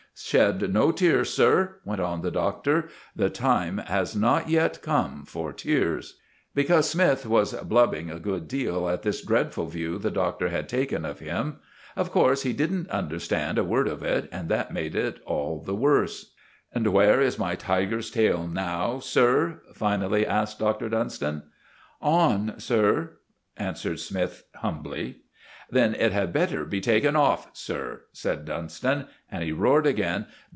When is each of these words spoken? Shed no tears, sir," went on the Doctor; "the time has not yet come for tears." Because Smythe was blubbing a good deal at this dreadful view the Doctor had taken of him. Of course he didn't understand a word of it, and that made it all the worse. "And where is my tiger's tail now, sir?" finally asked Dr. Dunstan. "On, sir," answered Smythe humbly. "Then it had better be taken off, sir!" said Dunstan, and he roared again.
Shed 0.13 0.71
no 0.71 0.91
tears, 0.91 1.33
sir," 1.33 1.77
went 1.83 1.99
on 2.01 2.21
the 2.21 2.29
Doctor; 2.29 2.89
"the 3.15 3.29
time 3.29 3.77
has 3.79 4.15
not 4.15 4.49
yet 4.49 4.81
come 4.83 5.23
for 5.25 5.51
tears." 5.51 6.19
Because 6.53 6.87
Smythe 6.89 7.25
was 7.25 7.53
blubbing 7.53 8.11
a 8.11 8.19
good 8.19 8.47
deal 8.47 8.87
at 8.87 9.01
this 9.01 9.23
dreadful 9.25 9.65
view 9.65 9.97
the 9.97 10.11
Doctor 10.11 10.49
had 10.49 10.69
taken 10.69 11.05
of 11.05 11.19
him. 11.21 11.57
Of 11.95 12.11
course 12.11 12.43
he 12.43 12.53
didn't 12.53 12.89
understand 12.91 13.57
a 13.57 13.63
word 13.63 13.87
of 13.87 14.03
it, 14.03 14.27
and 14.31 14.47
that 14.49 14.71
made 14.73 14.95
it 14.95 15.19
all 15.25 15.59
the 15.65 15.75
worse. 15.75 16.33
"And 16.75 16.85
where 16.89 17.19
is 17.21 17.39
my 17.39 17.55
tiger's 17.55 18.11
tail 18.11 18.45
now, 18.47 18.99
sir?" 18.99 19.61
finally 19.73 20.27
asked 20.27 20.59
Dr. 20.59 20.87
Dunstan. 20.89 21.43
"On, 21.99 22.59
sir," 22.59 23.13
answered 23.57 23.99
Smythe 23.99 24.33
humbly. 24.57 25.19
"Then 25.73 25.95
it 25.95 26.11
had 26.11 26.33
better 26.33 26.65
be 26.65 26.81
taken 26.81 27.15
off, 27.15 27.49
sir!" 27.55 28.01
said 28.11 28.43
Dunstan, 28.43 29.07
and 29.31 29.41
he 29.41 29.53
roared 29.53 29.87
again. 29.87 30.25